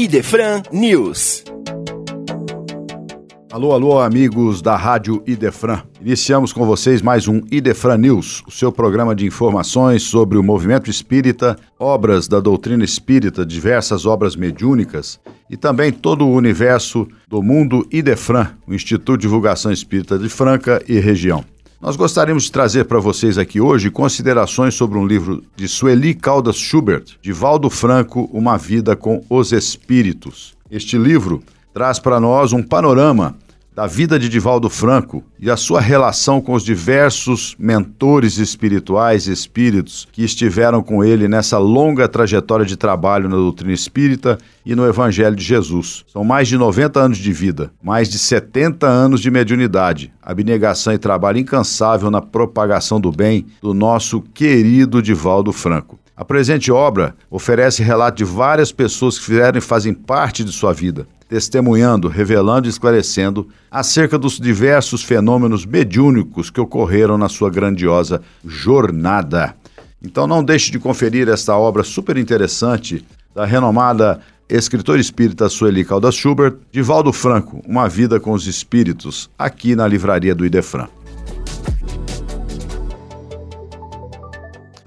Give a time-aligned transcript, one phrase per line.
[0.00, 1.42] Idefran News.
[3.50, 5.82] Alô, alô, amigos da Rádio Idefran.
[6.00, 10.88] Iniciamos com vocês mais um Idefran News, o seu programa de informações sobre o movimento
[10.88, 15.18] espírita, obras da doutrina espírita, diversas obras mediúnicas
[15.50, 20.80] e também todo o universo do mundo Idefran, o Instituto de Divulgação Espírita de Franca
[20.86, 21.44] e região.
[21.80, 26.56] Nós gostaríamos de trazer para vocês aqui hoje considerações sobre um livro de Sueli Caldas
[26.56, 30.56] Schubert, de Valdo Franco, Uma Vida com os Espíritos.
[30.68, 31.40] Este livro
[31.72, 33.36] traz para nós um panorama
[33.78, 39.32] da vida de Divaldo Franco e a sua relação com os diversos mentores espirituais e
[39.32, 44.84] espíritos que estiveram com ele nessa longa trajetória de trabalho na doutrina espírita e no
[44.84, 46.04] Evangelho de Jesus.
[46.08, 50.98] São mais de 90 anos de vida, mais de 70 anos de mediunidade, abnegação e
[50.98, 56.00] trabalho incansável na propagação do bem do nosso querido Divaldo Franco.
[56.16, 60.72] A presente obra oferece relato de várias pessoas que fizeram e fazem parte de sua
[60.72, 68.22] vida testemunhando, revelando e esclarecendo acerca dos diversos fenômenos mediúnicos que ocorreram na sua grandiosa
[68.44, 69.54] jornada.
[70.02, 73.04] Então não deixe de conferir esta obra super interessante
[73.34, 79.28] da renomada escritora espírita Sueli Caldas Schubert, de Valdo Franco, Uma Vida com os Espíritos,
[79.38, 80.88] aqui na livraria do Idefran.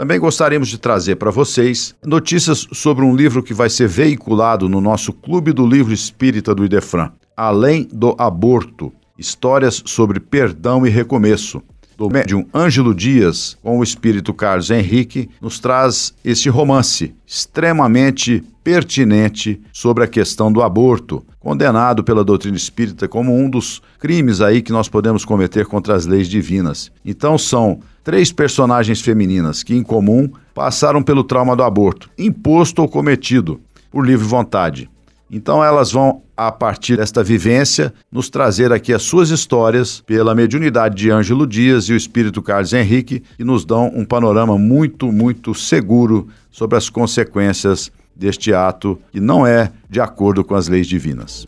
[0.00, 4.80] Também gostaríamos de trazer para vocês notícias sobre um livro que vai ser veiculado no
[4.80, 11.62] nosso Clube do Livro Espírita do Idefran, Além do Aborto, Histórias sobre Perdão e Recomeço,
[12.00, 19.60] do médium Ângelo Dias, com o espírito Carlos Henrique, nos traz este romance extremamente pertinente
[19.70, 24.72] sobre a questão do aborto, condenado pela doutrina espírita como um dos crimes aí que
[24.72, 26.90] nós podemos cometer contra as leis divinas.
[27.04, 32.88] Então são três personagens femininas que, em comum, passaram pelo trauma do aborto, imposto ou
[32.88, 34.88] cometido por livre vontade.
[35.30, 40.96] Então elas vão, a partir desta vivência, nos trazer aqui as suas histórias pela mediunidade
[40.96, 45.54] de Ângelo Dias e o espírito Carlos Henrique, que nos dão um panorama muito, muito
[45.54, 51.46] seguro sobre as consequências deste ato que não é de acordo com as leis divinas.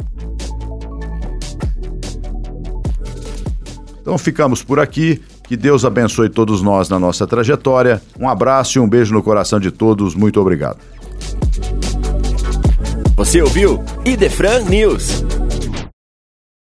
[4.01, 5.21] Então ficamos por aqui.
[5.45, 8.01] Que Deus abençoe todos nós na nossa trajetória.
[8.19, 10.15] Um abraço e um beijo no coração de todos.
[10.15, 10.79] Muito obrigado.
[13.17, 15.23] Você ouviu Idefran News.